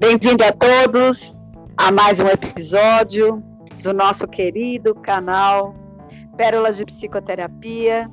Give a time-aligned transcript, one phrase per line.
[0.00, 1.38] Bem-vindo a todos
[1.76, 3.42] a mais um episódio
[3.82, 5.74] do nosso querido canal
[6.38, 8.10] Pérolas de Psicoterapia,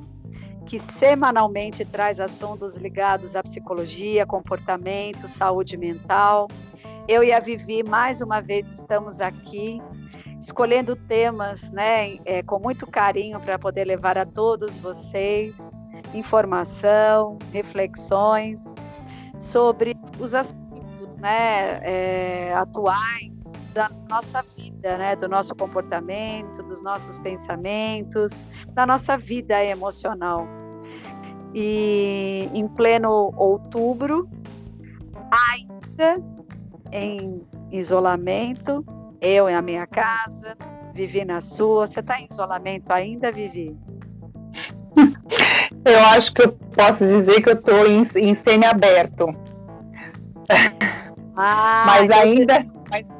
[0.66, 6.48] que semanalmente traz assuntos ligados à psicologia, comportamento, saúde mental.
[7.08, 9.80] Eu e a Vivi, mais uma vez, estamos aqui
[10.38, 15.58] escolhendo temas né, é, com muito carinho para poder levar a todos vocês
[16.12, 18.60] informação, reflexões
[19.38, 20.67] sobre os aspectos
[21.18, 23.32] né, é, atuais
[23.74, 30.46] da nossa vida, né, do nosso comportamento, dos nossos pensamentos, da nossa vida emocional.
[31.54, 34.28] E em pleno outubro,
[35.30, 36.22] ainda
[36.92, 38.84] em isolamento,
[39.20, 40.56] eu na minha casa,
[40.98, 41.86] Vivi na sua.
[41.86, 43.76] Você está em isolamento ainda, Vivi?
[45.84, 49.26] Eu acho que eu posso dizer que eu estou em, em semi-aberto.
[51.40, 52.66] Ah, mas então ainda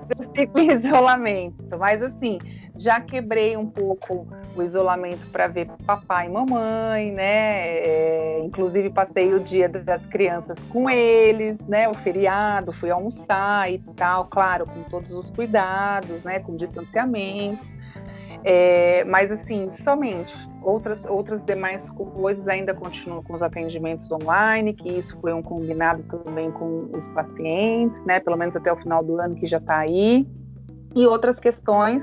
[0.09, 0.25] você...
[0.25, 1.79] eu fico em isolamento.
[1.79, 2.39] Mas assim,
[2.77, 7.79] já quebrei um pouco o isolamento para ver papai e mamãe, né?
[7.79, 11.89] É, inclusive passei o dia das crianças com eles, né?
[11.89, 16.41] O feriado, fui almoçar e tal, claro, com todos os cuidados, né?
[16.41, 17.78] Com distanciamento.
[18.45, 24.89] É, mas assim, somente outras, outras demais coisas ainda continuam com os atendimentos online, que
[24.91, 28.21] isso foi um combinado também com os pacientes, né?
[28.21, 30.27] Pelo menos até o final do ano que já está aí.
[30.95, 32.03] E outras questões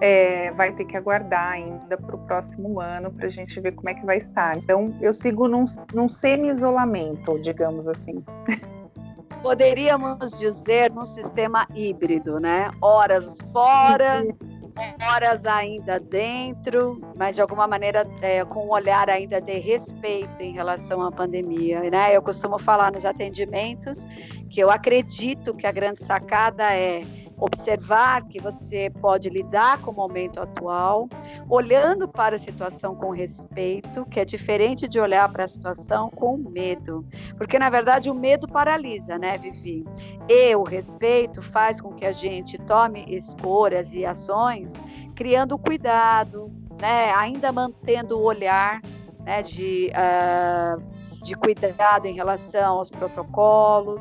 [0.00, 3.88] é, vai ter que aguardar ainda para o próximo ano para a gente ver como
[3.88, 4.56] é que vai estar.
[4.56, 8.24] Então, eu sigo num, num semi-isolamento, digamos assim.
[9.42, 12.70] Poderíamos dizer num sistema híbrido, né?
[12.80, 14.24] Horas fora,
[15.08, 20.52] horas ainda dentro, mas de alguma maneira é, com um olhar ainda de respeito em
[20.52, 21.90] relação à pandemia.
[21.90, 22.16] Né?
[22.16, 24.04] Eu costumo falar nos atendimentos
[24.50, 27.02] que eu acredito que a grande sacada é
[27.36, 31.08] observar que você pode lidar com o momento atual,
[31.48, 36.36] olhando para a situação com respeito, que é diferente de olhar para a situação com
[36.36, 37.06] medo.
[37.36, 39.84] Porque, na verdade, o medo paralisa, né, Vivi?
[40.28, 44.72] E o respeito faz com que a gente tome escolhas e ações
[45.14, 46.50] criando cuidado,
[46.80, 48.80] né, ainda mantendo o olhar
[49.20, 54.00] né, de, uh, de cuidado em relação aos protocolos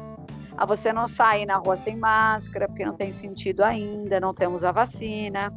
[0.58, 4.64] a você não sair na rua sem máscara, porque não tem sentido ainda, não temos
[4.64, 5.52] a vacina,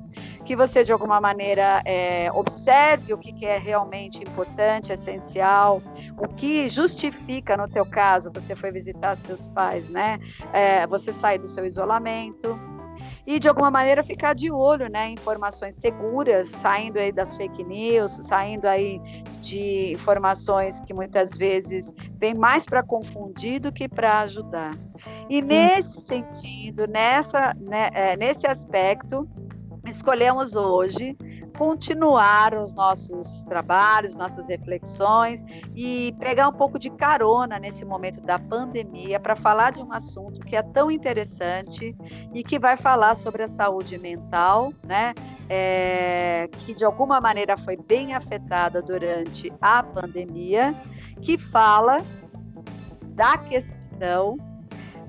[0.45, 5.83] que você de alguma maneira é, observe o que, que é realmente importante, essencial,
[6.17, 10.19] o que justifica, no teu caso, você foi visitar seus pais, né?
[10.53, 12.59] É, você sair do seu isolamento,
[13.27, 18.13] e de alguma maneira ficar de olho, né, informações seguras, saindo aí das fake news,
[18.23, 19.01] saindo aí
[19.41, 24.73] de informações que muitas vezes vêm mais para confundir do que para ajudar.
[25.29, 29.29] E nesse sentido, nessa, né, é, nesse aspecto,
[29.89, 31.17] escolhemos hoje
[31.57, 35.43] continuar os nossos trabalhos, nossas reflexões
[35.75, 40.41] e pegar um pouco de carona nesse momento da pandemia para falar de um assunto
[40.41, 41.97] que é tão interessante
[42.35, 45.15] e que vai falar sobre a saúde mental, né?
[45.49, 50.75] É, que de alguma maneira foi bem afetada durante a pandemia,
[51.23, 51.99] que fala
[53.15, 54.37] da questão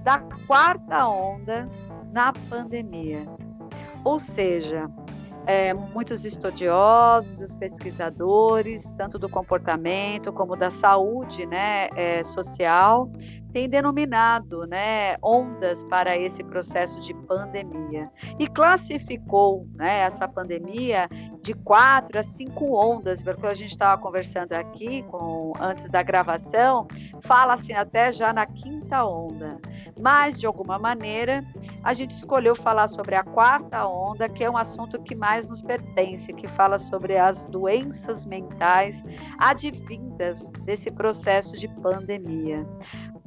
[0.04, 1.68] da quarta onda
[2.14, 3.26] na pandemia.
[4.08, 4.90] Ou seja,
[5.46, 13.12] é, muitos estudiosos, pesquisadores, tanto do comportamento como da saúde né, é, social,
[13.52, 18.10] têm denominado né, ondas para esse processo de pandemia
[18.40, 21.10] e classificou né, essa pandemia
[21.42, 26.88] de quatro a cinco ondas, porque a gente estava conversando aqui com, antes da gravação,
[27.24, 29.60] fala-se até já na quinta onda.
[30.00, 31.44] Mas, de alguma maneira,
[31.84, 35.62] a gente escolheu falar sobre a quarta onda, que é um assunto que mais nos
[35.62, 39.04] pertence, que fala sobre as doenças mentais
[39.40, 42.66] advindas desse processo de pandemia.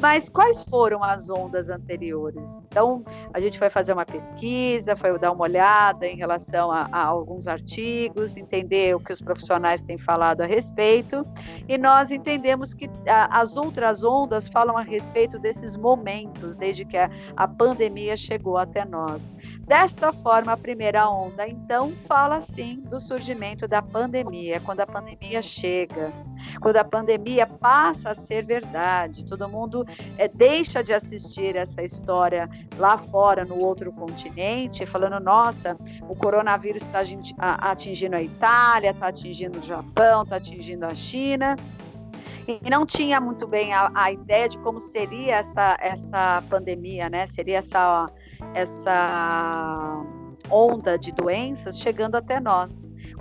[0.01, 2.43] Mas quais foram as ondas anteriores?
[2.69, 7.05] Então, a gente vai fazer uma pesquisa, foi dar uma olhada em relação a, a
[7.05, 11.27] alguns artigos, entender o que os profissionais têm falado a respeito,
[11.69, 16.97] e nós entendemos que a, as outras ondas falam a respeito desses momentos, desde que
[16.97, 19.23] a, pandemia chegou até nós.
[19.67, 25.41] Desta forma, a primeira onda, então, fala sim do surgimento da pandemia, quando a pandemia
[25.41, 26.13] chega,
[26.61, 29.87] quando a pandemia passa a ser verdade, todo mundo
[30.19, 35.77] é, deixa de assistir essa história lá fora, no outro continente, falando: nossa,
[36.09, 37.01] o coronavírus está
[37.59, 41.57] atingindo a Itália, está atingindo o Japão, está atingindo a China
[42.63, 47.27] e não tinha muito bem a, a, ideia de como seria essa, essa pandemia, né?
[47.27, 48.11] Seria essa,
[48.55, 50.03] essa
[50.51, 52.73] onda de doenças chegando até nós.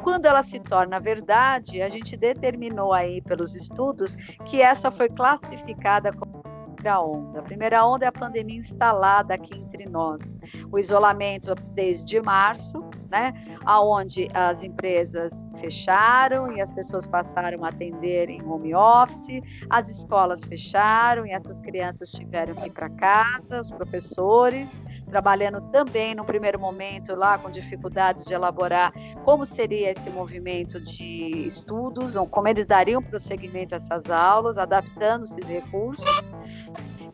[0.01, 4.15] Quando ela se torna verdade, a gente determinou aí pelos estudos
[4.45, 6.39] que essa foi classificada como
[6.79, 7.39] primeira onda.
[7.39, 10.38] A primeira onda é a pandemia instalada aqui entre nós.
[10.71, 13.33] O isolamento desde março, né,
[13.65, 20.43] aonde as empresas fecharam e as pessoas passaram a atender em home office, as escolas
[20.43, 24.69] fecharam e essas crianças tiveram que ir para casa, os professores,
[25.07, 28.93] trabalhando também no primeiro momento lá com dificuldades de elaborar
[29.25, 35.25] como seria esse movimento de estudos, ou como eles dariam prosseguimento a essas aulas, adaptando
[35.25, 36.05] esses recursos.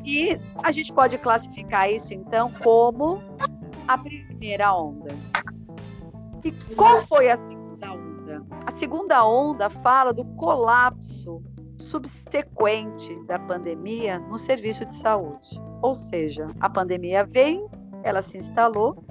[0.05, 3.21] E a gente pode classificar isso então como
[3.87, 5.15] a primeira onda.
[6.43, 8.45] E qual foi a segunda onda?
[8.67, 11.41] A segunda onda fala do colapso
[11.79, 15.59] subsequente da pandemia no serviço de saúde.
[15.81, 17.69] Ou seja, a pandemia veio,
[18.03, 19.03] ela se instalou,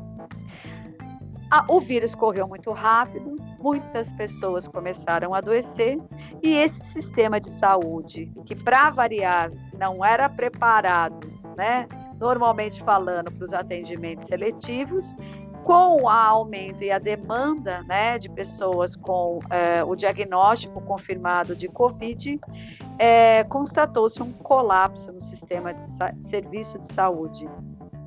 [1.50, 5.98] a, o vírus correu muito rápido, muitas pessoas começaram a adoecer
[6.42, 11.26] e esse sistema de saúde, que para variar não era preparado,
[11.56, 11.88] né,
[12.20, 15.16] normalmente falando para os atendimentos seletivos,
[15.64, 21.66] com o aumento e a demanda né, de pessoas com é, o diagnóstico confirmado de
[21.66, 22.38] Covid,
[22.98, 27.48] é, constatou-se um colapso no sistema de serviço de saúde.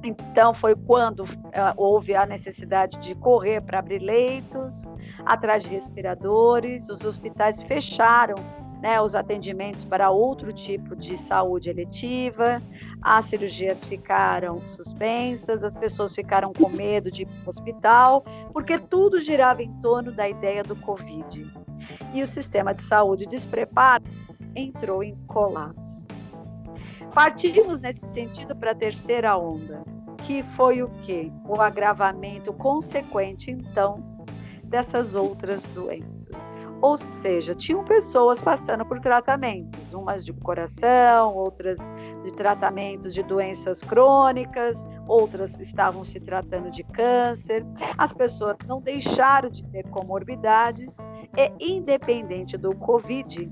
[0.07, 4.87] Então, foi quando uh, houve a necessidade de correr para abrir leitos,
[5.25, 8.35] atrás de respiradores, os hospitais fecharam
[8.81, 12.61] né, os atendimentos para outro tipo de saúde eletiva,
[13.01, 18.23] as cirurgias ficaram suspensas, as pessoas ficaram com medo de ir para o hospital,
[18.53, 21.51] porque tudo girava em torno da ideia do Covid.
[22.13, 24.05] E o sistema de saúde despreparado
[24.55, 26.07] entrou em colapso.
[27.13, 29.83] Partimos nesse sentido para a terceira onda,
[30.27, 31.31] que foi o quê?
[31.45, 34.03] O agravamento consequente, então,
[34.61, 36.35] dessas outras doenças.
[36.81, 41.77] Ou seja, tinham pessoas passando por tratamentos, umas de coração, outras
[42.25, 47.65] de tratamentos de doenças crônicas, outras estavam se tratando de câncer.
[47.97, 50.93] As pessoas não deixaram de ter comorbidades
[51.37, 53.49] e, independente do Covid,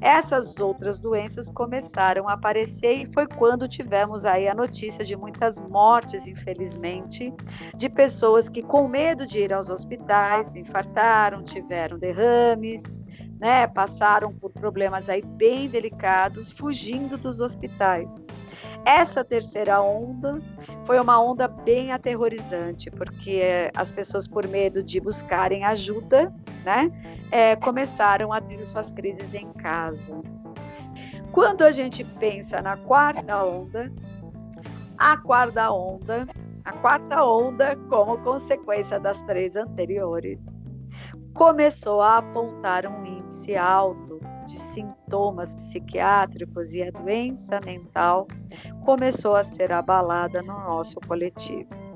[0.00, 5.60] essas outras doenças começaram a aparecer e foi quando tivemos aí a notícia de muitas
[5.60, 7.32] mortes, infelizmente,
[7.76, 12.82] de pessoas que com medo de ir aos hospitais infartaram, tiveram derrames,
[13.38, 18.08] né, passaram por problemas aí bem delicados, fugindo dos hospitais.
[18.84, 20.40] Essa terceira onda
[20.86, 26.32] foi uma onda bem aterrorizante, porque as pessoas, por medo de buscarem ajuda,
[26.64, 26.90] né,
[27.30, 30.22] é, começaram a ter suas crises em casa.
[31.32, 33.92] Quando a gente pensa na quarta onda,
[34.98, 36.26] a quarta onda,
[36.64, 40.38] a quarta onda, como consequência das três anteriores,
[41.34, 48.26] começou a apontar um índice alto de sintomas psiquiátricos e a doença mental
[48.84, 51.89] começou a ser abalada no nosso coletivo.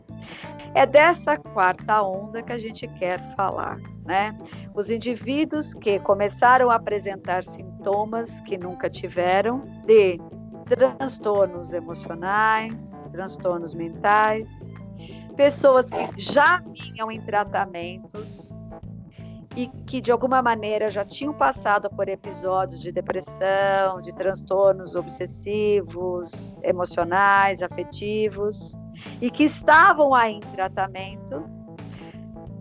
[0.75, 4.37] É dessa quarta onda que a gente quer falar, né?
[4.75, 10.19] Os indivíduos que começaram a apresentar sintomas que nunca tiveram de
[10.67, 12.75] transtornos emocionais,
[13.13, 14.49] transtornos mentais,
[15.37, 18.53] pessoas que já vinham em tratamentos
[19.57, 26.57] e que de alguma maneira já tinham passado por episódios de depressão, de transtornos obsessivos,
[26.63, 28.75] emocionais, afetivos,
[29.21, 31.45] e que estavam aí em tratamento,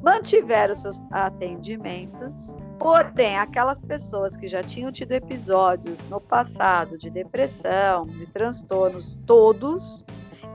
[0.04, 8.06] mantiveram seus atendimentos, porém, aquelas pessoas que já tinham tido episódios no passado de depressão,
[8.06, 10.06] de transtornos, todos,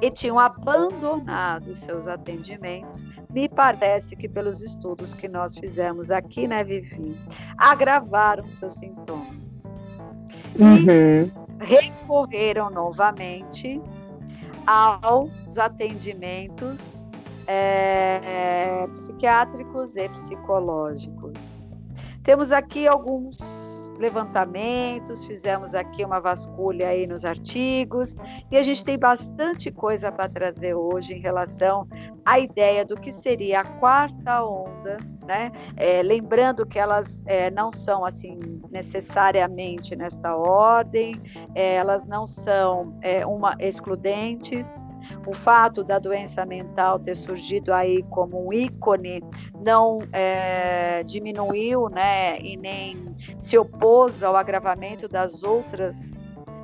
[0.01, 6.63] e tinham abandonado seus atendimentos, me parece que pelos estudos que nós fizemos aqui, né,
[6.63, 7.19] Vivi,
[7.57, 9.37] agravaram seus sintomas.
[10.59, 11.25] Uhum.
[11.61, 13.81] E recorreram novamente
[15.49, 16.79] aos atendimentos
[17.47, 21.33] é, psiquiátricos e psicológicos.
[22.23, 23.39] Temos aqui alguns
[23.99, 28.15] levantamentos, fizemos aqui uma vasculha aí nos artigos
[28.51, 31.89] e a gente tem bastante coisa para trazer hoje em relação
[32.25, 35.51] à ideia do que seria a quarta onda, né?
[35.77, 38.39] É, lembrando que elas é, não são assim
[38.71, 41.21] necessariamente nesta ordem,
[41.55, 44.87] é, elas não são é, uma excludentes,
[45.27, 49.23] O fato da doença mental ter surgido aí como um ícone
[49.61, 55.97] não é, diminuiu, né, e nem se opôs ao agravamento das outras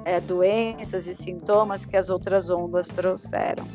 [0.05, 3.67] é, doenças e sintomas que as outras ondas trouxeram.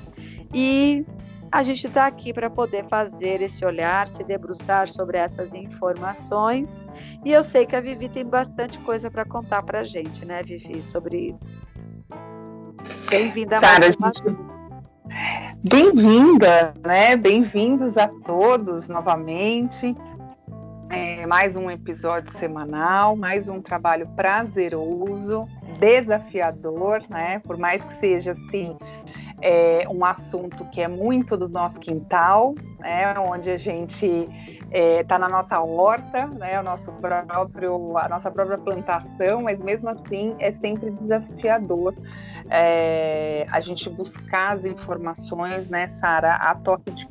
[0.53, 1.05] E
[1.51, 6.69] a gente está aqui para poder fazer esse olhar, se debruçar sobre essas informações.
[7.25, 10.43] E eu sei que a Vivi tem bastante coisa para contar para a gente, né,
[10.43, 11.69] Vivi, sobre isso.
[13.09, 14.58] Bem-vinda a mais uma gente...
[15.63, 17.15] Bem-vinda, né?
[17.15, 19.95] Bem-vindos a todos novamente.
[20.89, 25.47] É, mais um episódio semanal, mais um trabalho prazeroso,
[25.79, 27.39] desafiador, né?
[27.39, 28.75] Por mais que seja assim
[29.41, 34.29] é um assunto que é muito do nosso quintal, né, onde a gente
[34.71, 39.59] está é, tá na nossa horta, né, o nosso próprio, a nossa própria plantação, mas
[39.59, 41.95] mesmo assim é sempre desafiador
[42.49, 47.07] é, a gente buscar as informações, né, Sara, a toque de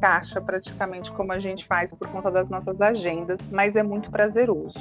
[0.00, 4.78] caixa, praticamente como a gente faz por conta das nossas agendas, mas é muito prazeroso.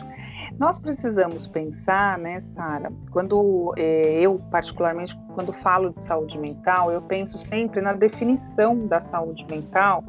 [0.57, 7.01] Nós precisamos pensar, né, Sara, quando é, eu, particularmente, quando falo de saúde mental, eu
[7.03, 10.03] penso sempre na definição da saúde mental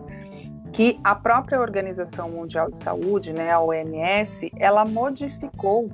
[0.73, 5.91] que a própria Organização Mundial de Saúde, né, a OMS, ela modificou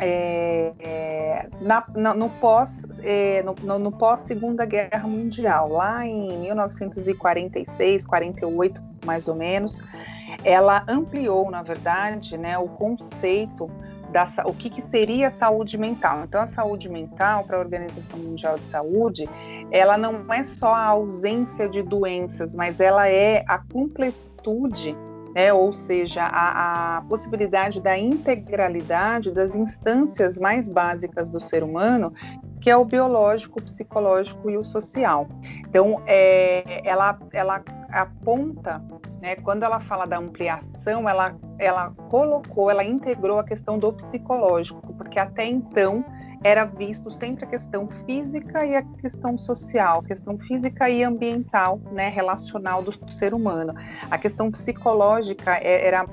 [0.00, 6.38] é, é, na, na, no pós é, no, no, pós Segunda Guerra Mundial, lá em
[6.38, 9.82] 1946, 48 mais ou menos,
[10.44, 13.68] ela ampliou, na verdade, né, o conceito
[14.10, 16.24] da o que, que seria saúde mental.
[16.24, 19.24] Então, a saúde mental para a Organização Mundial de Saúde,
[19.70, 24.96] ela não é só a ausência de doenças, mas ela é a completude
[25.34, 32.12] é, ou seja, a, a, possibilidade da integralidade das instâncias mais básicas do ser humano,
[32.60, 35.28] que é o biológico, o psicológico e o social.
[35.60, 38.82] Então, é, ela, ela aponta,
[39.20, 44.94] né, quando ela fala da ampliação, ela, ela colocou, ela integrou a questão do psicológico,
[44.94, 46.04] porque até então
[46.42, 52.08] era visto sempre a questão física e a questão social, questão física e ambiental, né,
[52.08, 53.74] relacional do ser humano.
[54.10, 56.06] A questão psicológica é, era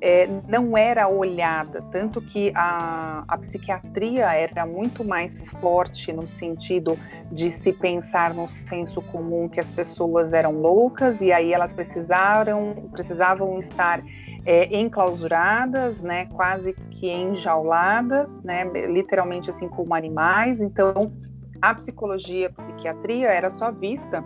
[0.00, 6.98] é, não era olhada, tanto que a, a psiquiatria era muito mais forte no sentido
[7.30, 12.88] de se pensar no senso comum que as pessoas eram loucas e aí elas precisaram,
[12.92, 14.02] precisavam estar
[14.44, 20.60] é, enclausuradas, né, quase que enjauladas, né, literalmente assim como animais.
[20.60, 21.12] Então,
[21.60, 24.24] a psicologia, a psiquiatria era só vista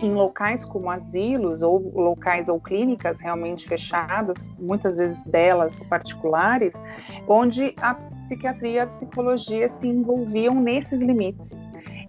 [0.00, 6.74] em locais como asilos ou locais ou clínicas realmente fechadas, muitas vezes delas particulares,
[7.26, 11.56] onde a psiquiatria e a psicologia se envolviam nesses limites.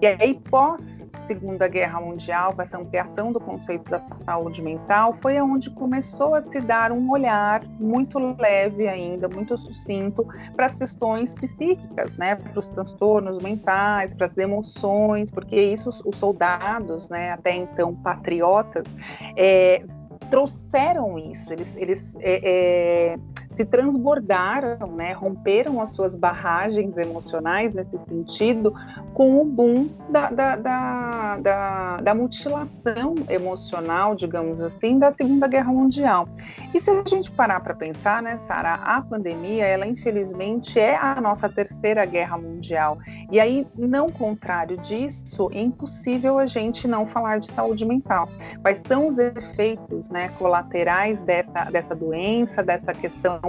[0.01, 5.39] E aí, pós Segunda Guerra Mundial, com essa ampliação do conceito da saúde mental, foi
[5.41, 11.35] onde começou a se dar um olhar muito leve ainda, muito sucinto para as questões
[11.35, 17.53] psíquicas, né, para os transtornos mentais, para as emoções, porque isso os soldados, né, até
[17.53, 18.87] então patriotas,
[19.35, 19.83] é,
[20.29, 23.19] trouxeram isso, eles, eles é, é,
[23.57, 28.71] se transbordaram, né, romperam as suas barragens emocionais nesse sentido
[29.15, 35.73] com o boom da, da, da, da, da mutilação emocional, digamos assim, da Segunda Guerra
[35.73, 36.29] Mundial.
[36.71, 41.19] E se a gente parar para pensar, né, Sara, a pandemia, ela infelizmente é a
[41.19, 42.99] nossa terceira guerra mundial.
[43.31, 48.29] E aí, não contrário disso, é impossível a gente não falar de saúde mental.
[48.61, 53.39] Quais são os efeitos né, colaterais dessa, dessa doença, dessa questão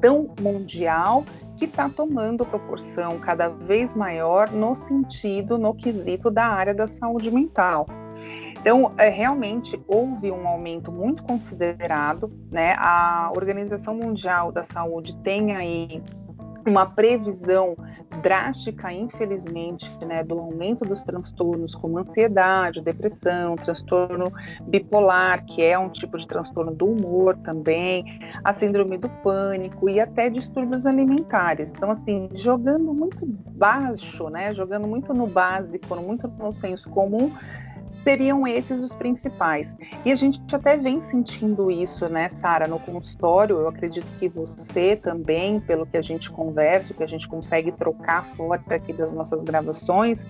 [0.00, 1.24] tão mundial
[1.56, 7.30] que está tomando proporção cada vez maior no sentido, no quesito da área da saúde
[7.30, 7.86] mental.
[8.60, 12.74] Então, é, realmente houve um aumento muito considerado, né?
[12.78, 16.02] A Organização Mundial da Saúde tem aí
[16.66, 17.76] uma previsão
[18.20, 25.88] drástica, infelizmente, né, do aumento dos transtornos como ansiedade, depressão, transtorno bipolar, que é um
[25.88, 28.04] tipo de transtorno do humor também,
[28.42, 31.70] a síndrome do pânico e até distúrbios alimentares.
[31.70, 37.32] Então, assim, jogando muito baixo, né, jogando muito no básico, muito no senso comum,
[38.04, 39.74] seriam esses os principais.
[40.04, 43.56] E a gente até vem sentindo isso, né, Sara, no consultório.
[43.56, 48.26] Eu acredito que você também, pelo que a gente conversa, que a gente consegue trocar
[48.36, 50.24] fora aqui das nossas gravações,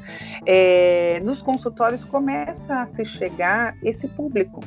[0.46, 4.60] é, nos consultórios começa a se chegar esse público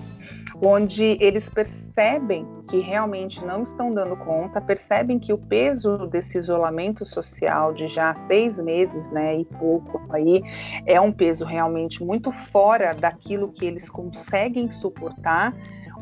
[0.61, 7.05] onde eles percebem que realmente não estão dando conta, percebem que o peso desse isolamento
[7.05, 10.41] social de já seis meses, né, e pouco aí,
[10.85, 15.53] é um peso realmente muito fora daquilo que eles conseguem suportar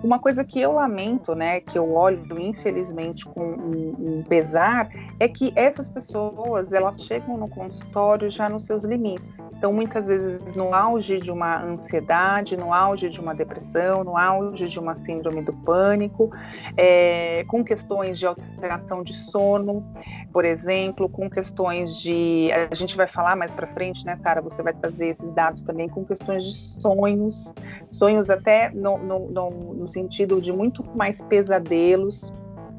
[0.06, 4.88] uma coisa que eu lamento, né, que eu olho infelizmente com um, um, pesar,
[5.20, 9.40] é que essas pessoas elas chegam no consultório já nos seus limites.
[9.58, 14.70] Então, muitas vezes no auge de uma ansiedade, no auge de uma depressão, no auge
[14.70, 16.30] de uma síndrome do pânico,
[16.78, 19.84] é, com questões de alteração de sono,
[20.32, 24.42] por exemplo, com questões de, a gente vai falar mais para frente, né, Sara?
[24.42, 27.52] Você vai trazer esses dados também com questões de sonhos,
[27.92, 32.32] sonhos até no, no, no, no sentido de muito mais pesadelos.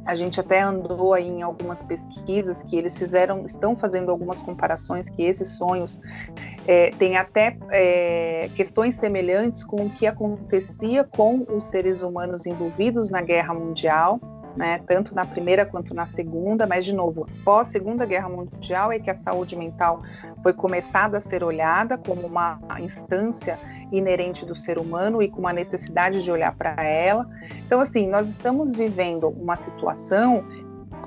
[0.05, 5.09] A gente até andou aí em algumas pesquisas que eles fizeram, estão fazendo algumas comparações
[5.09, 6.01] que esses sonhos
[6.67, 13.11] é, têm até é, questões semelhantes com o que acontecia com os seres humanos envolvidos
[13.11, 14.21] na Guerra Mundial
[14.57, 18.99] né, tanto na primeira quanto na segunda, mas de novo, pós Segunda Guerra Mundial é
[18.99, 20.03] que a saúde mental
[20.43, 23.59] foi começada a ser olhada como uma instância
[23.93, 27.29] inerente do ser humano e com uma necessidade de olhar para ela.
[27.67, 30.45] Então, assim, nós estamos vivendo uma situação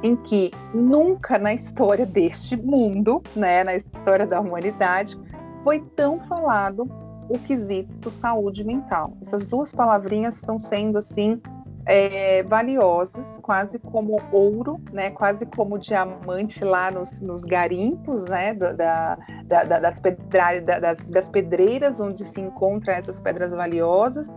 [0.01, 5.19] em que nunca na história deste mundo, né, na história da humanidade,
[5.63, 6.89] foi tão falado
[7.27, 9.13] o quesito saúde mental.
[9.21, 11.39] Essas duas palavrinhas estão sendo assim
[11.85, 18.73] é, valiosas, quase como ouro, né, quase como diamante lá nos, nos garimpos né, da,
[18.73, 19.17] da,
[19.63, 24.29] da, das, pedra, das, das, pedreiras onde se encontram essas pedras valiosas,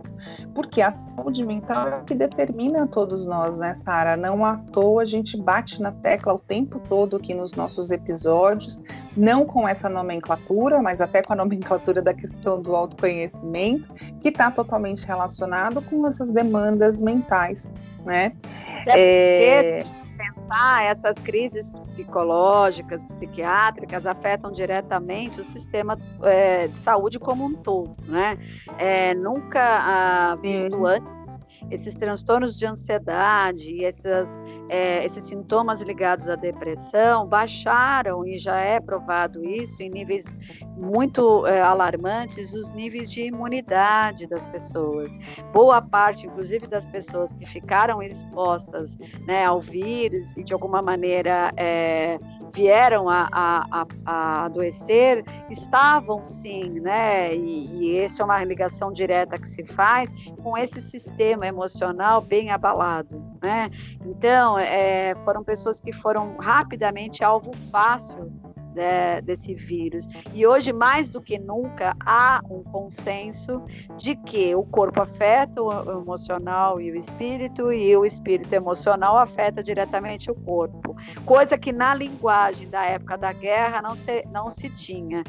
[0.55, 4.15] porque a saúde mental é o que determina todos nós, né, Sara?
[4.17, 8.79] Não à toa a gente bate na tecla o tempo todo aqui nos nossos episódios,
[9.15, 14.49] não com essa nomenclatura, mas até com a nomenclatura da questão do autoconhecimento, que está
[14.49, 17.32] totalmente relacionado com essas demandas mentais,
[18.05, 18.33] né?
[18.87, 19.83] É, é...
[20.17, 27.95] pensar essas crises psicológicas, psiquiátricas afetam diretamente o sistema é, de saúde como um todo,
[28.05, 28.37] né?
[28.77, 31.13] É, nunca ah, visto antes
[31.71, 34.27] esses transtornos de ansiedade e essas
[34.69, 40.25] é, esses sintomas ligados à depressão baixaram, e já é provado isso, em níveis
[40.77, 45.11] muito é, alarmantes, os níveis de imunidade das pessoas.
[45.51, 51.51] Boa parte, inclusive, das pessoas que ficaram expostas né, ao vírus e, de alguma maneira,
[51.55, 52.19] é,
[52.53, 57.35] vieram a, a, a, adoecer estavam sim, né?
[57.35, 60.11] E, e essa é uma ligação direta que se faz
[60.41, 63.69] com esse sistema emocional bem abalado, né?
[64.05, 68.31] Então, é, foram pessoas que foram rapidamente alvo fácil
[68.73, 70.07] né, desse vírus.
[70.33, 73.61] E hoje, mais do que nunca, há um consenso
[73.97, 79.63] de que o corpo afeta o emocional e o espírito, e o espírito emocional afeta
[79.63, 80.95] diretamente o corpo.
[81.25, 85.23] Coisa que na linguagem da época da guerra não se, não se tinha.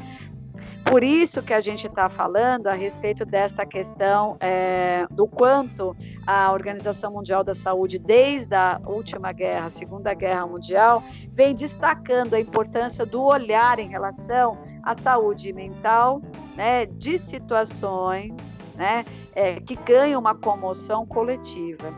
[0.85, 5.95] Por isso que a gente está falando a respeito dessa questão é, do quanto
[6.25, 12.39] a Organização Mundial da Saúde, desde a última guerra, Segunda Guerra Mundial, vem destacando a
[12.39, 16.21] importância do olhar em relação à saúde mental,
[16.55, 18.31] né, de situações
[18.75, 21.91] né, é, que ganham uma comoção coletiva.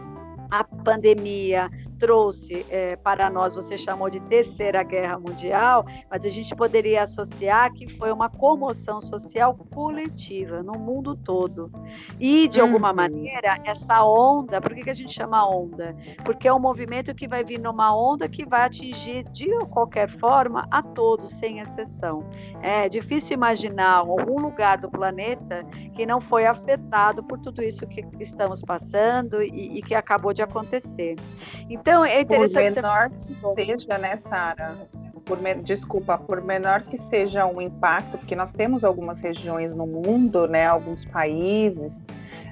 [0.50, 6.56] A pandemia, trouxe é, para nós, você chamou de Terceira Guerra Mundial, mas a gente
[6.56, 11.72] poderia associar que foi uma comoção social coletiva no mundo todo.
[12.20, 12.68] E, de uhum.
[12.68, 15.96] alguma maneira, essa onda, por que, que a gente chama onda?
[16.24, 20.68] Porque é um movimento que vai vir numa onda que vai atingir, de qualquer forma,
[20.72, 22.24] a todos, sem exceção.
[22.62, 25.64] É difícil imaginar algum lugar do planeta
[25.96, 30.42] que não foi afetado por tudo isso que estamos passando e, e que acabou de
[30.42, 31.16] acontecer.
[31.70, 32.74] Então, então, é interessante.
[32.74, 34.76] Por menor que seja, né, Sara?
[35.26, 40.48] Por, desculpa, por menor que seja um impacto, porque nós temos algumas regiões no mundo,
[40.48, 42.02] né, alguns países,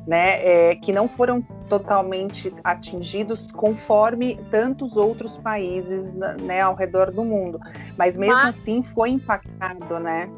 [0.06, 7.24] né, é, que não foram totalmente atingidos conforme tantos outros países, né, ao redor do
[7.24, 7.60] mundo,
[7.98, 8.50] mas mesmo mas...
[8.50, 10.30] assim foi impactado, né?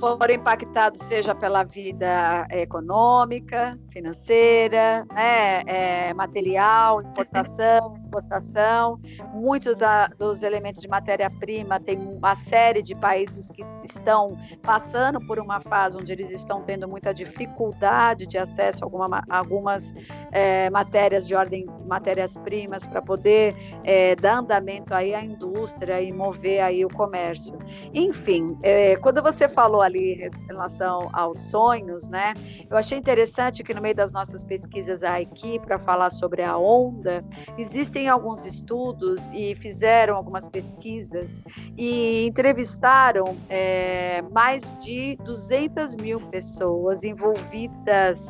[0.00, 8.98] Foram impactados seja pela vida econômica, financeira, né, é, material, importação, exportação.
[9.34, 15.38] Muitos da, dos elementos de matéria-prima tem uma série de países que estão passando por
[15.38, 19.92] uma fase onde eles estão tendo muita dificuldade de acesso a alguma, algumas
[20.32, 26.60] é, matérias de ordem matérias-primas para poder é, dar andamento aí à indústria e mover
[26.60, 27.58] aí o comércio.
[27.92, 32.34] Enfim, é, quando você falou ali em relação aos sonhos, né?
[32.68, 37.24] Eu achei interessante que no meio das nossas pesquisas aqui para falar sobre a onda,
[37.58, 41.28] existem alguns estudos e fizeram algumas pesquisas
[41.76, 48.20] e entrevistaram é, mais de 200 mil pessoas envolvidas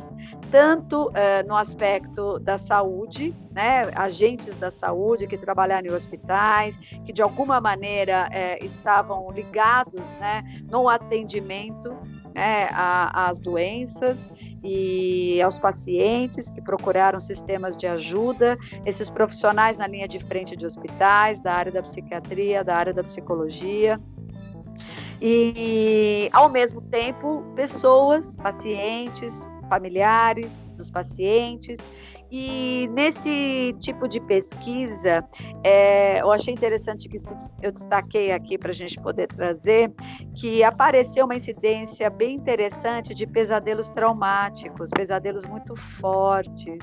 [0.51, 7.11] tanto é, no aspecto da saúde, né, agentes da saúde que trabalharam em hospitais, que
[7.11, 11.95] de alguma maneira é, estavam ligados né, no atendimento
[12.33, 14.17] né, às doenças
[14.63, 20.65] e aos pacientes que procuraram sistemas de ajuda, esses profissionais na linha de frente de
[20.65, 23.99] hospitais, da área da psiquiatria, da área da psicologia.
[25.21, 31.77] E, ao mesmo tempo, pessoas, pacientes, familiares dos pacientes,
[32.31, 35.21] e nesse tipo de pesquisa,
[35.63, 37.17] é, eu achei interessante que
[37.61, 39.91] eu destaquei aqui para a gente poder trazer
[40.35, 46.79] que apareceu uma incidência bem interessante de pesadelos traumáticos, pesadelos muito fortes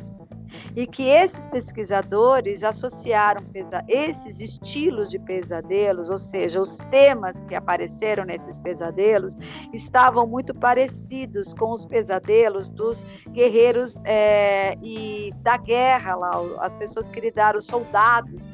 [0.74, 3.42] e que esses pesquisadores associaram
[3.88, 9.37] esses estilos de pesadelos, ou seja, os temas que apareceram nesses pesadelos,
[9.72, 16.30] estavam muito parecidos com os pesadelos dos guerreiros é, e da guerra lá,
[16.61, 18.46] as pessoas que lidaram, os soldados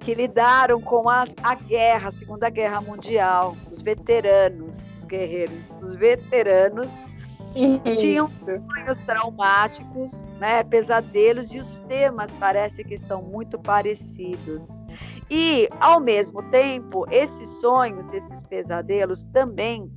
[0.00, 5.94] que lidaram com a, a guerra, a Segunda Guerra Mundial, os veteranos, os guerreiros, os
[5.94, 6.88] veteranos
[7.96, 14.68] tinham sonhos traumáticos, né, pesadelos, e os temas parece que são muito parecidos.
[15.30, 19.90] E, ao mesmo tempo, esses sonhos, esses pesadelos também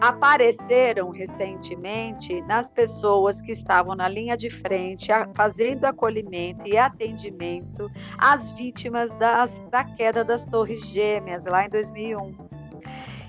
[0.00, 8.50] apareceram recentemente nas pessoas que estavam na linha de frente, fazendo acolhimento e atendimento às
[8.52, 12.57] vítimas das, da queda das Torres Gêmeas, lá em 2001.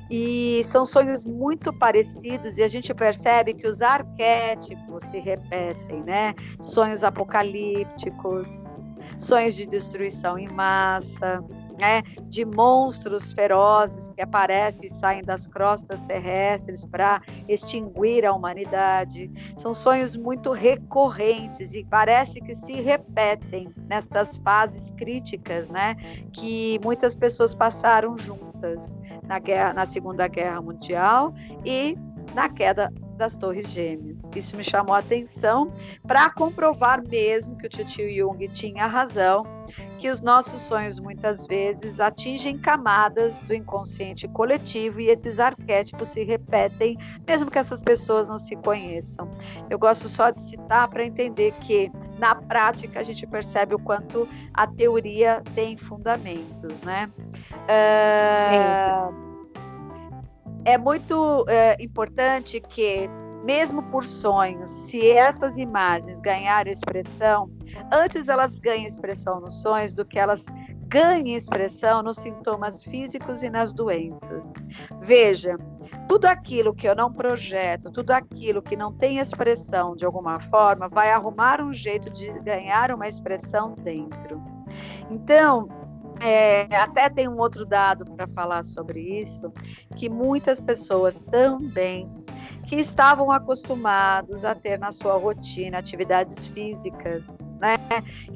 [0.10, 6.34] E são sonhos muito parecidos e a gente percebe que os arquétipos se repetem, né?
[6.62, 8.48] Sonhos apocalípticos,
[9.20, 11.44] sonhos de destruição em massa,
[11.80, 12.02] né?
[12.28, 19.32] De monstros ferozes que aparecem e saem das crostas terrestres para extinguir a humanidade.
[19.58, 25.96] São sonhos muito recorrentes e parece que se repetem nestas fases críticas, né?
[26.34, 28.98] Que muitas pessoas passaram juntas
[29.30, 31.96] na, guerra, na Segunda Guerra Mundial e
[32.34, 34.22] na queda das Torres Gêmeas.
[34.36, 35.72] Isso me chamou a atenção
[36.08, 39.44] para comprovar mesmo que o tio Jung tinha razão,
[40.00, 46.24] que os nossos sonhos muitas vezes atingem camadas do inconsciente coletivo e esses arquétipos se
[46.24, 49.30] repetem, mesmo que essas pessoas não se conheçam.
[49.70, 54.28] Eu gosto só de citar para entender que na prática a gente percebe o quanto
[54.54, 57.12] a teoria tem fundamentos, né?
[57.68, 59.29] Uh é
[60.78, 63.10] muito é, importante que,
[63.44, 67.50] mesmo por sonhos, se essas imagens ganharem expressão,
[67.92, 70.46] antes elas ganhem expressão nos sonhos do que elas
[70.90, 74.44] ganhem expressão nos sintomas físicos e nas doenças.
[75.02, 75.56] Veja,
[76.08, 80.90] tudo aquilo que eu não projeto, tudo aquilo que não tem expressão de alguma forma,
[80.90, 84.42] vai arrumar um jeito de ganhar uma expressão dentro.
[85.12, 85.70] Então,
[86.22, 89.52] é, até tem um outro dado para falar sobre isso,
[89.96, 92.10] que muitas pessoas também
[92.68, 97.24] que estavam acostumados a ter na sua rotina atividades físicas,
[97.60, 97.78] né,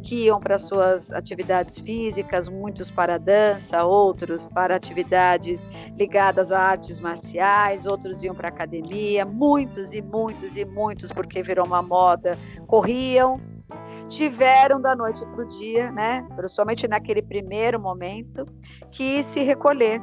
[0.03, 5.65] que iam para suas atividades físicas, muitos para dança, outros para atividades
[5.97, 11.65] ligadas a artes marciais, outros iam para academia, muitos e muitos e muitos, porque virou
[11.65, 13.39] uma moda, corriam,
[14.15, 18.45] tiveram da noite para o dia, né, principalmente naquele primeiro momento,
[18.91, 20.01] que se recolher.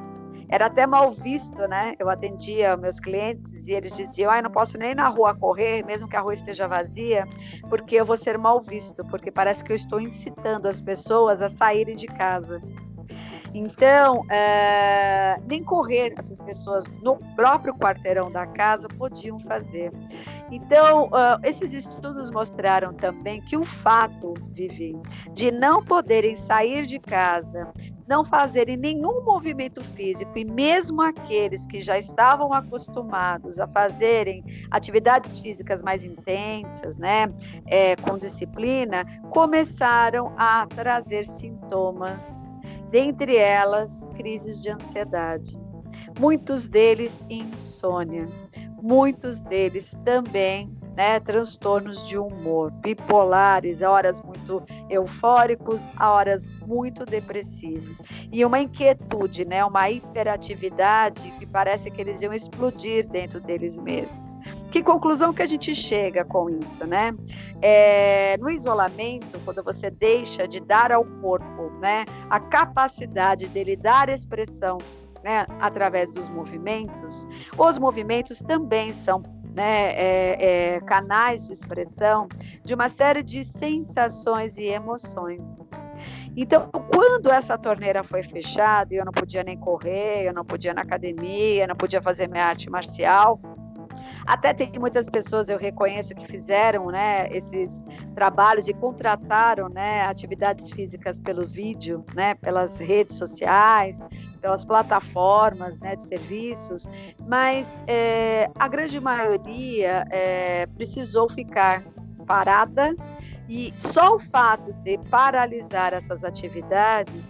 [0.53, 1.94] Era até mal visto, né?
[1.96, 6.09] Eu atendia meus clientes e eles diziam: "Ai, não posso nem na rua correr, mesmo
[6.09, 7.25] que a rua esteja vazia,
[7.68, 11.49] porque eu vou ser mal visto, porque parece que eu estou incitando as pessoas a
[11.49, 12.61] saírem de casa".
[13.52, 19.92] Então, é, nem correr essas pessoas no próprio quarteirão da casa podiam fazer.
[20.50, 24.96] Então, uh, esses estudos mostraram também que o fato, Vivi,
[25.32, 27.72] de não poderem sair de casa,
[28.06, 35.38] não fazerem nenhum movimento físico, e mesmo aqueles que já estavam acostumados a fazerem atividades
[35.38, 37.32] físicas mais intensas, né,
[37.66, 42.39] é, com disciplina, começaram a trazer sintomas
[42.90, 45.57] dentre elas crises de ansiedade,
[46.18, 48.29] muitos deles insônia,
[48.83, 58.03] muitos deles também né, transtornos de humor, bipolares, horas muito eufóricos, horas muito depressivos.
[58.31, 64.30] E uma inquietude, né, uma hiperatividade que parece que eles iam explodir dentro deles mesmos.
[64.70, 67.12] Que conclusão que a gente chega com isso, né?
[67.61, 74.09] É, no isolamento, quando você deixa de dar ao corpo, né, a capacidade dele dar
[74.09, 74.78] expressão,
[75.24, 77.26] né, através dos movimentos,
[77.59, 79.22] os movimentos também são
[79.54, 82.28] né, é, é, canais de expressão
[82.64, 85.42] de uma série de sensações e emoções.
[86.37, 90.74] Então, quando essa torneira foi fechada, eu não podia nem correr, eu não podia ir
[90.74, 93.40] na academia, eu não podia fazer minha arte marcial,
[94.27, 100.70] até tem muitas pessoas, eu reconheço, que fizeram né, esses trabalhos e contrataram né, atividades
[100.70, 103.99] físicas pelo vídeo, né, pelas redes sociais,
[104.40, 106.88] pelas plataformas né, de serviços,
[107.27, 111.85] mas é, a grande maioria é, precisou ficar
[112.27, 112.94] parada
[113.49, 117.27] e só o fato de paralisar essas atividades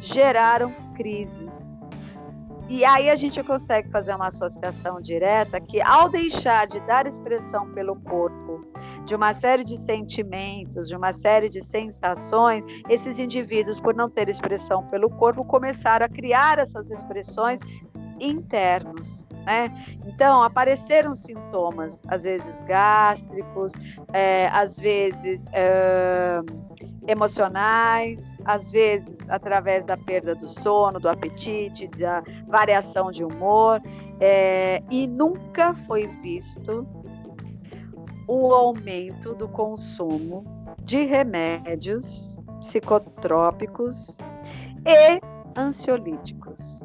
[0.00, 1.51] geraram crises
[2.68, 7.70] e aí a gente consegue fazer uma associação direta que, ao deixar de dar expressão
[7.72, 8.64] pelo corpo
[9.04, 14.28] de uma série de sentimentos, de uma série de sensações, esses indivíduos, por não ter
[14.28, 17.60] expressão pelo corpo, começaram a criar essas expressões
[18.22, 19.26] internos.
[19.44, 19.72] Né?
[20.06, 23.72] Então, apareceram sintomas, às vezes gástricos,
[24.12, 26.40] é, às vezes é,
[27.08, 33.82] emocionais, às vezes através da perda do sono, do apetite, da variação de humor,
[34.20, 36.86] é, e nunca foi visto
[38.28, 40.44] o aumento do consumo
[40.84, 44.16] de remédios psicotrópicos
[44.86, 45.20] e
[45.58, 46.80] ansiolíticos.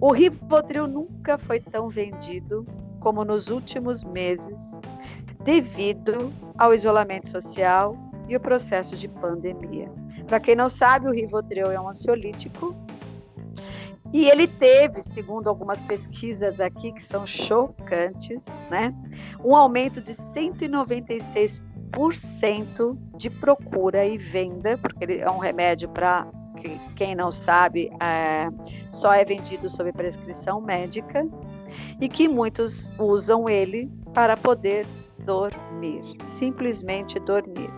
[0.00, 2.64] O Rivotril nunca foi tão vendido
[3.00, 4.56] como nos últimos meses,
[5.44, 7.96] devido ao isolamento social
[8.28, 9.90] e o processo de pandemia.
[10.26, 12.76] Para quem não sabe, o Rivotril é um ansiolítico
[14.12, 18.94] e ele teve, segundo algumas pesquisas aqui que são chocantes, né,
[19.44, 26.78] um aumento de 196% de procura e venda, porque ele é um remédio para que
[26.94, 28.48] quem não sabe, é,
[28.92, 31.26] só é vendido sob prescrição médica
[32.00, 34.86] e que muitos usam ele para poder
[35.20, 37.70] dormir, simplesmente dormir.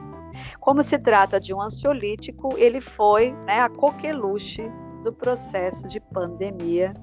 [0.60, 4.70] Como se trata de um ansiolítico, ele foi né, a coqueluche
[5.02, 6.94] do processo de pandemia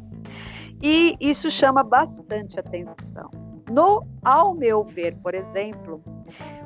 [0.82, 3.30] e isso chama bastante atenção.
[3.70, 6.02] No, ao meu ver, por exemplo,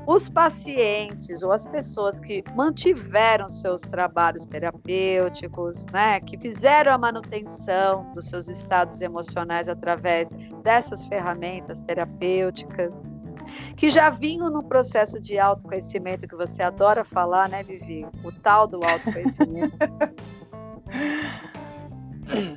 [0.06, 8.12] os pacientes ou as pessoas que mantiveram seus trabalhos terapêuticos, né, que fizeram a manutenção
[8.14, 10.30] dos seus estados emocionais através
[10.64, 12.92] dessas ferramentas terapêuticas,
[13.76, 18.06] que já vinham no processo de autoconhecimento que você adora falar, né, Vivi?
[18.24, 19.78] O tal do autoconhecimento.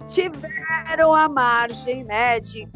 [0.08, 2.68] tiveram a margem, né, de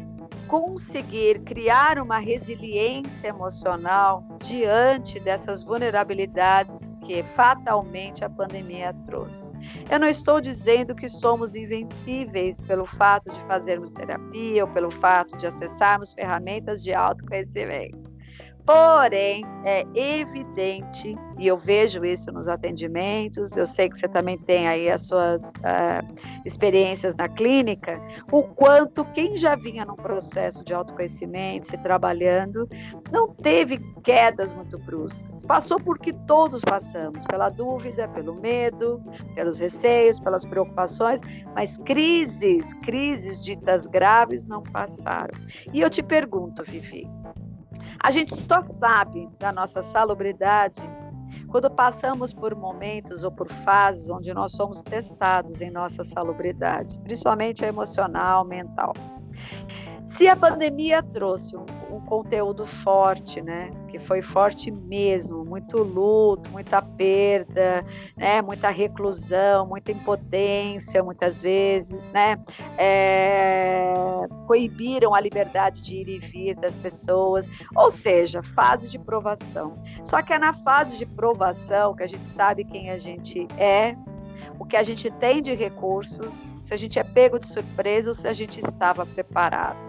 [0.49, 9.55] conseguir criar uma resiliência emocional diante dessas vulnerabilidades que fatalmente a pandemia trouxe.
[9.91, 15.37] Eu não estou dizendo que somos invencíveis pelo fato de fazermos terapia ou pelo fato
[15.37, 18.08] de acessarmos ferramentas de autoconhecimento.
[18.69, 24.67] Porém, é evidente, e eu vejo isso nos atendimentos, eu sei que você também tem
[24.67, 27.99] aí as suas uh, experiências na clínica,
[28.31, 32.69] o quanto quem já vinha num processo de autoconhecimento, se trabalhando,
[33.11, 35.43] não teve quedas muito bruscas.
[35.47, 39.01] Passou por que todos passamos, pela dúvida, pelo medo,
[39.33, 41.21] pelos receios, pelas preocupações,
[41.55, 45.33] mas crises, crises ditas graves não passaram.
[45.73, 47.07] E eu te pergunto, Vivi,
[48.01, 50.81] a gente só sabe da nossa salubridade
[51.47, 57.65] quando passamos por momentos ou por fases onde nós somos testados em nossa salubridade, principalmente
[57.65, 58.93] a emocional, mental.
[60.09, 66.49] Se a pandemia trouxe um, um, conteúdo forte, né, que foi forte mesmo, muito luto,
[66.49, 67.85] muita perda,
[68.17, 72.37] né, muita reclusão, muita impotência, muitas vezes, né,
[72.77, 73.93] é,
[74.47, 79.75] coibiram a liberdade de ir e vir das pessoas, ou seja, fase de provação.
[80.03, 83.95] Só que é na fase de provação que a gente sabe quem a gente é,
[84.57, 88.15] o que a gente tem de recursos, se a gente é pego de surpresa ou
[88.15, 89.88] se a gente estava preparado.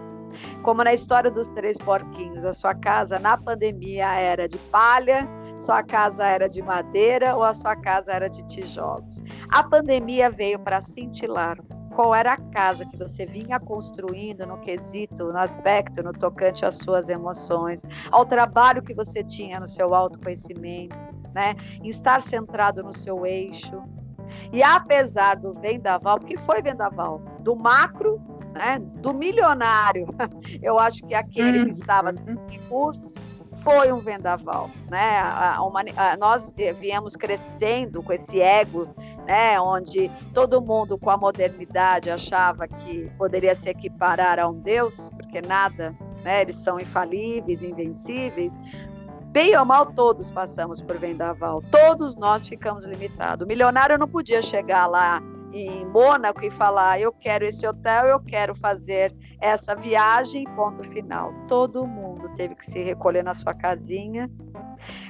[0.63, 5.27] Como na história dos três porquinhos, a sua casa na pandemia era de palha,
[5.59, 9.23] sua casa era de madeira ou a sua casa era de tijolos.
[9.49, 11.57] A pandemia veio para cintilar
[11.95, 16.75] qual era a casa que você vinha construindo no quesito, no aspecto, no tocante às
[16.75, 20.95] suas emoções, ao trabalho que você tinha no seu autoconhecimento,
[21.33, 21.55] né?
[21.83, 23.83] Em estar centrado no seu eixo.
[24.51, 28.19] E apesar do vendaval, porque foi vendaval, do macro,
[28.53, 30.07] né, do milionário,
[30.61, 33.13] eu acho que aquele que estava sem recursos
[33.63, 35.19] foi um vendaval, né?
[35.19, 38.87] A, a, a, nós viemos crescendo com esse ego,
[39.25, 39.59] né?
[39.59, 45.41] Onde todo mundo com a modernidade achava que poderia se equiparar a um Deus, porque
[45.41, 46.41] nada, né?
[46.41, 48.51] Eles são infalíveis, invencíveis.
[49.25, 51.61] Bem ou mal, todos passamos por vendaval.
[51.71, 53.45] Todos nós ficamos limitados.
[53.45, 55.21] O milionário não podia chegar lá
[55.53, 61.33] em Mônaco e falar: eu quero esse hotel, eu quero fazer essa viagem, ponto final.
[61.47, 64.29] Todo mundo teve que se recolher na sua casinha.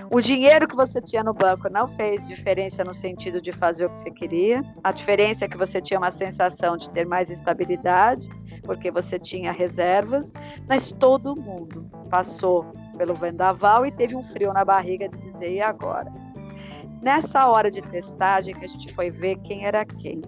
[0.09, 3.89] O dinheiro que você tinha no banco não fez diferença no sentido de fazer o
[3.89, 4.61] que você queria.
[4.83, 8.27] A diferença é que você tinha uma sensação de ter mais estabilidade,
[8.63, 10.31] porque você tinha reservas,
[10.67, 12.65] mas todo mundo passou
[12.97, 16.11] pelo vendaval e teve um frio na barriga de dizer: e agora?
[17.01, 20.21] Nessa hora de testagem que a gente foi ver quem era quem.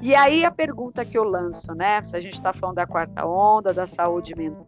[0.00, 2.02] E aí a pergunta que eu lanço, né?
[2.02, 4.66] Se a gente está falando da quarta onda, da saúde mental.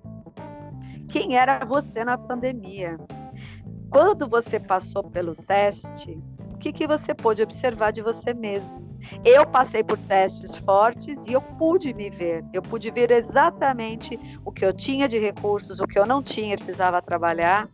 [1.09, 2.98] Quem era você na pandemia?
[3.90, 8.88] Quando você passou pelo teste, o que, que você pôde observar de você mesmo?
[9.24, 12.44] Eu passei por testes fortes e eu pude me ver.
[12.52, 16.57] Eu pude ver exatamente o que eu tinha de recursos, o que eu não tinha,
[16.57, 17.68] precisava trabalhar.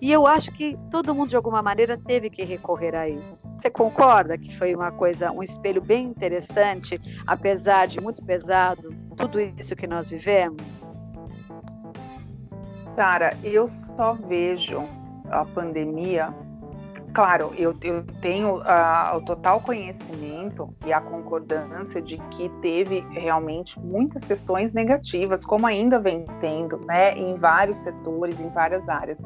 [0.00, 3.50] E eu acho que todo mundo, de alguma maneira, teve que recorrer a isso.
[3.56, 9.40] Você concorda que foi uma coisa, um espelho bem interessante, apesar de muito pesado, tudo
[9.40, 10.62] isso que nós vivemos?
[12.94, 14.82] Sara, eu só vejo
[15.30, 16.34] a pandemia
[17.16, 23.80] claro, eu, eu tenho uh, o total conhecimento e a concordância de que teve realmente
[23.80, 29.16] muitas questões negativas, como ainda vem tendo, né, em vários setores, em várias áreas.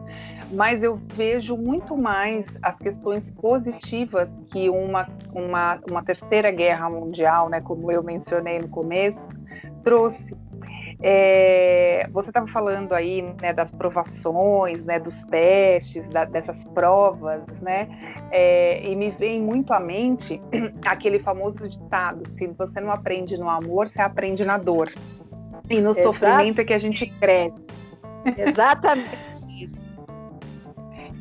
[0.52, 7.48] Mas eu vejo muito mais as questões positivas que uma, uma, uma terceira guerra mundial,
[7.48, 9.26] né, como eu mencionei no começo,
[9.82, 10.32] trouxe
[11.02, 17.88] é, você estava falando aí né, das provações, né, dos testes, da, dessas provas, né?
[18.30, 20.40] É, e me vem muito à mente
[20.84, 24.92] aquele famoso ditado: se você não aprende no amor, você aprende na dor.
[25.68, 26.02] E no Exato.
[26.02, 27.54] sofrimento é que a gente cresce.
[28.36, 29.49] Exatamente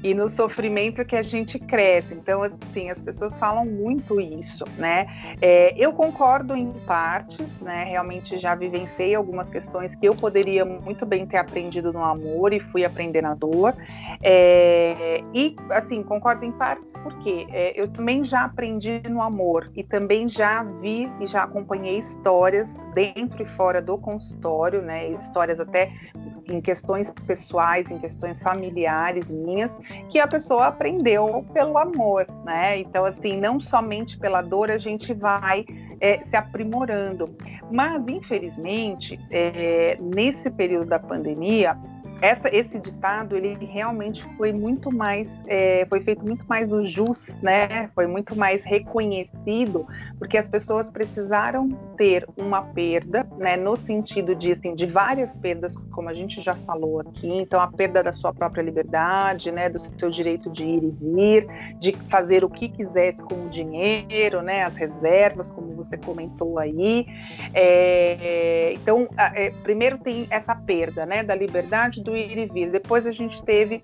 [0.03, 2.13] e no sofrimento que a gente cresce.
[2.13, 5.07] Então, assim, as pessoas falam muito isso, né?
[5.41, 7.85] É, eu concordo em partes, né?
[7.85, 12.59] Realmente já vivenciei algumas questões que eu poderia muito bem ter aprendido no amor e
[12.59, 13.75] fui aprender na dor.
[14.21, 19.83] É, e, assim, concordo em partes porque é, eu também já aprendi no amor e
[19.83, 25.09] também já vi e já acompanhei histórias dentro e fora do consultório, né?
[25.09, 25.91] Histórias até
[26.53, 29.71] em questões pessoais, em questões familiares minhas,
[30.09, 32.79] que a pessoa aprendeu pelo amor, né?
[32.79, 35.65] Então, assim, não somente pela dor a gente vai
[35.99, 37.29] é, se aprimorando.
[37.71, 41.77] Mas, infelizmente, é, nesse período da pandemia,
[42.21, 47.27] essa, esse ditado ele realmente foi muito mais é, foi feito muito mais o jus
[47.41, 47.89] né?
[47.95, 53.55] Foi muito mais reconhecido porque as pessoas precisaram ter uma perda né?
[53.55, 57.31] No sentido de assim, de várias perdas como a gente já falou aqui.
[57.31, 59.69] Então a perda da sua própria liberdade né?
[59.69, 61.47] Do seu direito de ir e vir
[61.79, 64.63] de fazer o que quisesse com o dinheiro né?
[64.63, 67.05] As reservas como você comentou aí.
[67.53, 71.23] É, então é, primeiro tem essa perda né?
[71.23, 72.71] Da liberdade ir e vir.
[72.71, 73.83] Depois a gente teve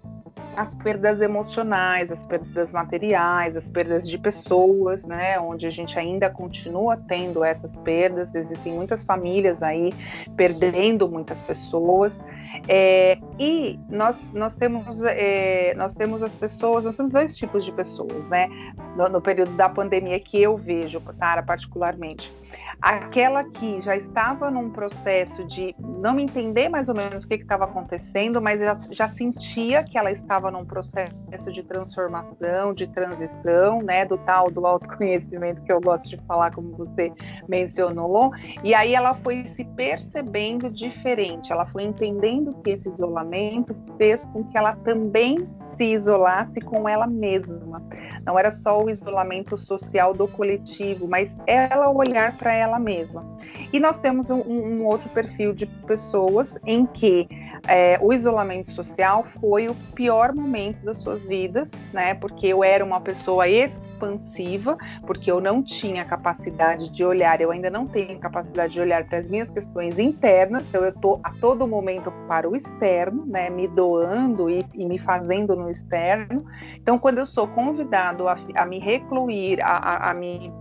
[0.56, 5.40] as perdas emocionais, as perdas materiais, as perdas de pessoas, né?
[5.40, 8.34] Onde a gente ainda continua tendo essas perdas.
[8.34, 9.92] Existem muitas famílias aí
[10.36, 12.20] perdendo muitas pessoas.
[12.68, 17.72] É, e nós, nós, temos, é, nós temos as pessoas, nós temos dois tipos de
[17.72, 18.48] pessoas, né?
[18.96, 22.34] No, no período da pandemia que eu vejo, Tara, particularmente
[22.82, 27.66] aquela que já estava num processo de não entender mais ou menos o que estava
[27.66, 34.06] acontecendo, mas já, já, sentia que ela estava num processo de transformação, de transição, né,
[34.06, 37.12] do tal do autoconhecimento que eu gosto de falar, como você
[37.48, 38.32] mencionou,
[38.64, 44.44] e aí ela foi se percebendo diferente, ela foi entendendo que esse isolamento fez com
[44.44, 47.82] que ela também se isolasse com ela mesma.
[48.26, 53.26] Não era só o isolamento social do coletivo, mas ela olhar para ela ela mesma.
[53.72, 57.28] E nós temos um, um outro perfil de pessoas em que
[57.68, 62.14] é, o isolamento social foi o pior momento das suas vidas, né?
[62.14, 67.70] Porque eu era uma pessoa expansiva, porque eu não tinha capacidade de olhar, eu ainda
[67.70, 71.68] não tenho capacidade de olhar para as minhas questões internas, então eu estou a todo
[71.68, 73.50] momento para o externo, né?
[73.50, 76.46] Me doando e, e me fazendo no externo.
[76.76, 80.52] Então, quando eu sou convidado a, a me recluir, a, a, a me,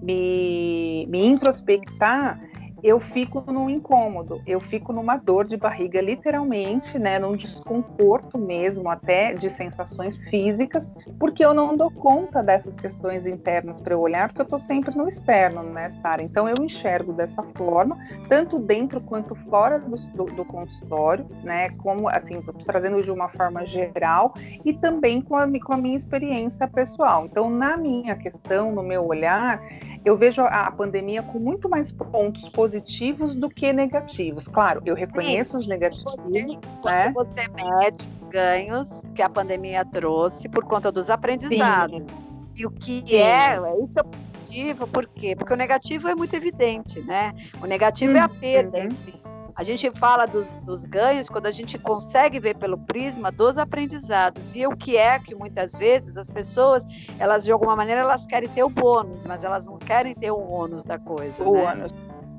[0.00, 2.40] me, me introspectar,
[2.84, 8.90] eu fico num incômodo, eu fico numa dor de barriga, literalmente, né, num desconforto mesmo,
[8.90, 10.86] até de sensações físicas,
[11.18, 14.94] porque eu não dou conta dessas questões internas para eu olhar, porque eu estou sempre
[14.94, 16.22] no externo, né, Sara?
[16.22, 17.96] Então eu enxergo dessa forma,
[18.28, 23.64] tanto dentro quanto fora do, do, do consultório, né, como, assim, trazendo de uma forma
[23.64, 27.24] geral e também com a, com a minha experiência pessoal.
[27.24, 29.62] Então, na minha questão, no meu olhar,
[30.04, 34.46] eu vejo a, pandemia com muito mais pontos positivos do que negativos.
[34.46, 36.14] Claro, eu reconheço os negativos.
[36.16, 36.44] Você,
[36.84, 37.12] né?
[37.14, 42.02] você mede os ganhos que a pandemia trouxe por conta dos aprendizados.
[42.02, 42.18] Sim.
[42.54, 43.16] E o que Sim.
[43.16, 45.34] é, isso é positivo, por quê?
[45.34, 47.34] Porque o negativo é muito evidente, né?
[47.62, 49.23] O negativo é a perda em si.
[49.56, 54.54] A gente fala dos, dos, ganhos quando a gente consegue ver pelo prisma dos aprendizados.
[54.54, 56.84] E o que é que muitas vezes as pessoas,
[57.18, 60.38] elas de alguma maneira elas querem ter o bônus, mas elas não querem ter o
[60.38, 61.42] ônus da coisa.
[61.42, 61.72] O né?
[61.72, 61.94] ônus,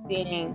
[0.07, 0.53] sim.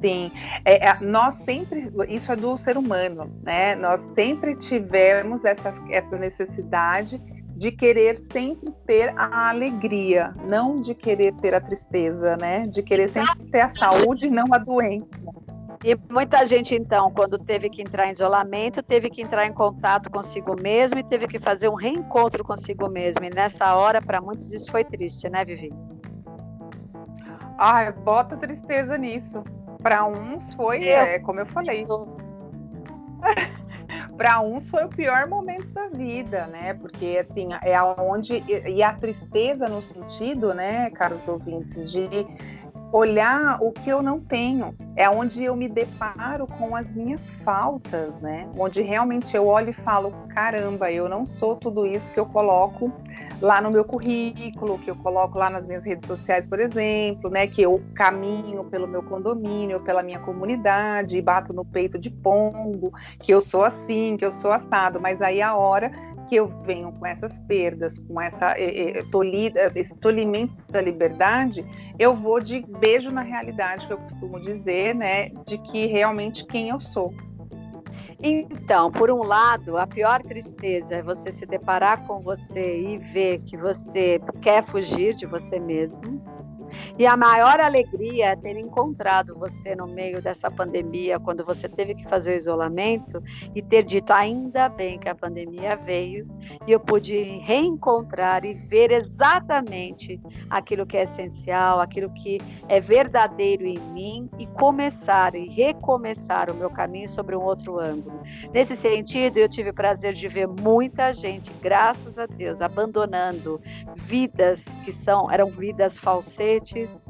[0.00, 0.30] Sim,
[0.64, 3.74] é, é, nós sempre, isso é do ser humano, né?
[3.74, 7.18] Nós sempre tivemos essa, essa necessidade
[7.56, 12.66] de querer sempre ter a alegria, não de querer ter a tristeza, né?
[12.66, 15.08] De querer sempre ter a saúde e não a doença.
[15.84, 20.10] E muita gente, então, quando teve que entrar em isolamento, teve que entrar em contato
[20.10, 23.24] consigo mesmo e teve que fazer um reencontro consigo mesmo.
[23.24, 25.72] E nessa hora, para muitos, isso foi triste, né, Vivi?
[27.58, 29.44] Ai, bota tristeza nisso.
[29.82, 31.84] Para uns foi, é, como eu falei.
[34.16, 36.74] para uns foi o pior momento da vida, né?
[36.74, 42.26] Porque assim, é aonde e a tristeza no sentido, né, caros ouvintes, de
[42.92, 44.74] olhar o que eu não tenho.
[44.94, 48.48] É onde eu me deparo com as minhas faltas, né?
[48.56, 52.92] Onde realmente eu olho e falo: caramba, eu não sou tudo isso que eu coloco
[53.40, 57.46] lá no meu currículo, que eu coloco lá nas minhas redes sociais, por exemplo, né?
[57.46, 63.32] Que eu caminho pelo meu condomínio, pela minha comunidade, bato no peito de pombo, que
[63.32, 65.00] eu sou assim, que eu sou assado.
[65.00, 65.90] Mas aí a hora
[66.28, 71.64] que eu venho com essas perdas, com essa eh, tolida, esse tolimento da liberdade,
[71.98, 76.68] eu vou de beijo na realidade, que eu costumo dizer, né, de que realmente quem
[76.68, 77.12] eu sou.
[78.22, 83.40] Então, por um lado, a pior tristeza é você se deparar com você e ver
[83.40, 86.22] que você quer fugir de você mesmo
[86.98, 91.94] e a maior alegria é ter encontrado você no meio dessa pandemia, quando você teve
[91.94, 93.22] que fazer o isolamento
[93.54, 96.26] e ter dito ainda bem que a pandemia veio
[96.66, 103.64] e eu pude reencontrar e ver exatamente aquilo que é essencial, aquilo que é verdadeiro
[103.64, 108.22] em mim e começar e recomeçar o meu caminho sobre um outro ângulo.
[108.52, 113.60] Nesse sentido, eu tive o prazer de ver muita gente, graças a Deus, abandonando
[113.96, 115.98] vidas que são eram vidas
[116.56, 117.04] falsetes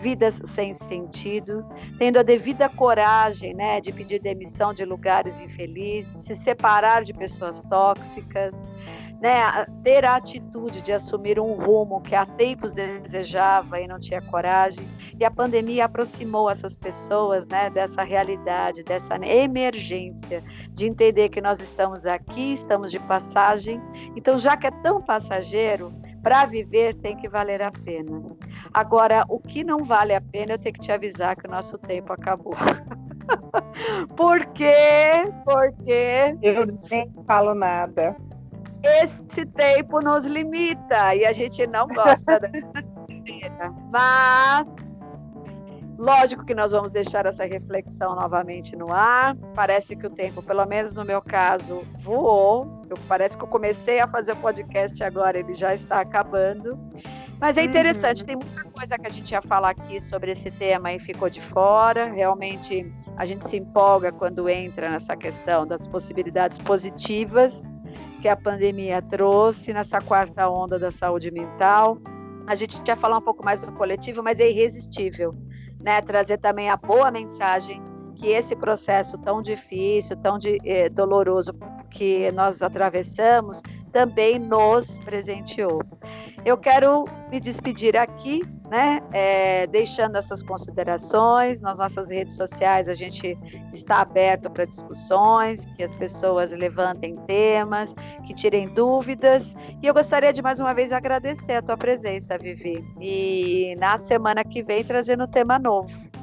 [0.00, 1.66] vidas sem sentido,
[1.98, 7.60] tendo a devida coragem né, de pedir demissão de lugares infelizes, se separar de pessoas
[7.62, 8.54] tóxicas,
[9.20, 14.20] né, ter a atitude de assumir um rumo que há tempos desejava e não tinha
[14.20, 14.86] coragem.
[15.18, 21.58] E a pandemia aproximou essas pessoas né, dessa realidade, dessa emergência, de entender que nós
[21.58, 23.80] estamos aqui, estamos de passagem.
[24.14, 25.92] Então, já que é tão passageiro,
[26.24, 28.22] para viver tem que valer a pena.
[28.72, 31.76] Agora, o que não vale a pena, eu tenho que te avisar que o nosso
[31.76, 32.54] tempo acabou.
[34.16, 35.30] Por quê?
[35.44, 38.16] Porque eu nem falo nada.
[38.82, 42.84] Esse tempo nos limita e a gente não gosta dessa
[43.92, 44.66] Mas
[45.98, 49.36] Lógico que nós vamos deixar essa reflexão novamente no ar.
[49.54, 52.83] Parece que o tempo, pelo menos no meu caso, voou.
[52.94, 56.78] Eu, parece que eu comecei a fazer o podcast agora, ele já está acabando.
[57.40, 57.66] Mas é uhum.
[57.66, 58.26] interessante, uhum.
[58.26, 61.40] tem muita coisa que a gente ia falar aqui sobre esse tema e ficou de
[61.40, 62.06] fora.
[62.06, 67.62] Realmente a gente se empolga quando entra nessa questão das possibilidades positivas
[68.20, 71.98] que a pandemia trouxe nessa quarta onda da saúde mental.
[72.46, 75.34] A gente ia falar um pouco mais do coletivo, mas é irresistível
[75.84, 77.82] né, trazer também a boa mensagem
[78.14, 81.52] que esse processo tão difícil, tão de, eh, doloroso
[81.90, 83.62] que nós atravessamos,
[83.92, 85.80] também nos presenteou.
[86.44, 92.88] Eu quero me despedir aqui, né, é, deixando essas considerações nas nossas redes sociais.
[92.88, 93.38] A gente
[93.72, 97.94] está aberto para discussões, que as pessoas levantem temas,
[98.26, 99.54] que tirem dúvidas.
[99.80, 102.84] E eu gostaria de mais uma vez agradecer a tua presença, Vivi.
[103.00, 106.13] E na semana que vem trazendo um tema novo.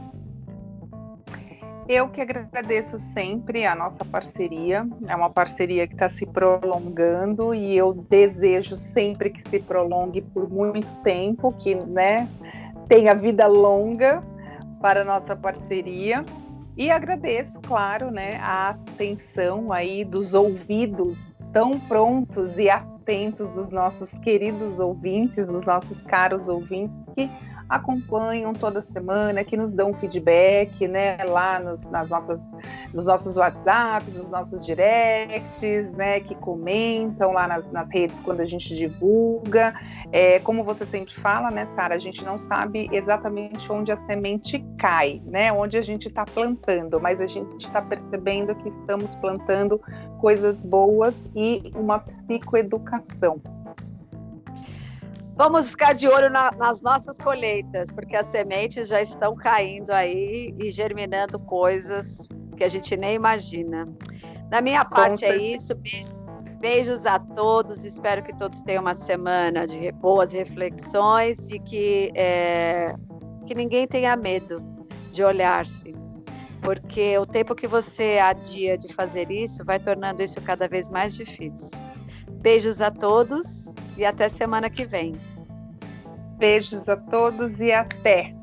[1.93, 4.87] Eu que agradeço sempre a nossa parceria.
[5.09, 10.49] É uma parceria que está se prolongando e eu desejo sempre que se prolongue por
[10.49, 12.29] muito tempo, que né,
[12.87, 14.23] tenha vida longa
[14.79, 16.23] para a nossa parceria.
[16.77, 21.17] E agradeço, claro, né, a atenção aí dos ouvidos
[21.51, 27.29] tão prontos e atentos dos nossos queridos ouvintes, dos nossos caros ouvintes que
[27.71, 32.37] acompanham toda semana, que nos dão feedback, né, lá nos, nas nossas,
[32.93, 38.45] nos nossos WhatsApps, nos nossos directs, né, que comentam lá nas, nas redes quando a
[38.45, 39.73] gente divulga.
[40.11, 44.59] É, como você sempre fala, né, Sara, a gente não sabe exatamente onde a semente
[44.77, 49.79] cai, né, onde a gente está plantando, mas a gente está percebendo que estamos plantando
[50.19, 53.41] coisas boas e uma psicoeducação.
[55.43, 60.53] Vamos ficar de olho na, nas nossas colheitas, porque as sementes já estão caindo aí
[60.59, 63.91] e germinando coisas que a gente nem imagina.
[64.49, 65.73] Da minha parte é isso.
[66.59, 67.83] beijos a todos.
[67.83, 72.93] Espero que todos tenham uma semana de boas reflexões e que, é,
[73.47, 74.63] que ninguém tenha medo
[75.11, 75.91] de olhar-se.
[76.61, 81.15] Porque o tempo que você adia de fazer isso vai tornando isso cada vez mais
[81.15, 81.79] difícil.
[82.29, 85.13] Beijos a todos e até semana que vem.
[86.41, 88.33] Beijos a todos e até!